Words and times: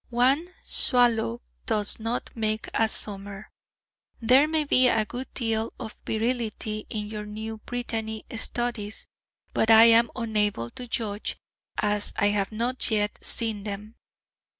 One 0.09 0.47
swallow 0.65 1.41
does 1.67 1.99
not 1.99 2.31
make 2.33 2.67
a 2.73 2.87
summer. 2.89 3.49
There 4.19 4.47
may 4.47 4.63
be 4.63 4.87
a 4.87 5.05
good 5.05 5.31
deal 5.35 5.73
of 5.79 5.95
virility 6.07 6.87
in 6.89 7.05
your 7.05 7.27
new 7.27 7.57
Brittany 7.57 8.25
studies; 8.35 9.05
but 9.53 9.69
I 9.69 9.83
am 9.83 10.09
unable 10.15 10.71
to 10.71 10.87
judge 10.87 11.37
as 11.77 12.13
I 12.17 12.29
have 12.29 12.51
not 12.51 12.89
yet 12.89 13.19
seen 13.23 13.61
them. 13.61 13.93